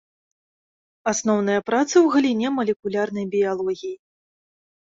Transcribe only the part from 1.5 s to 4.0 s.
працы ў галіне малекулярнай біялогіі.